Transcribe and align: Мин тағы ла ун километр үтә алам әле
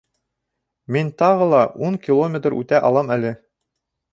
Мин 0.95 1.11
тағы 1.23 1.49
ла 1.51 1.59
ун 1.89 1.99
километр 2.07 2.59
үтә 2.63 2.81
алам 2.91 3.17
әле 3.19 3.35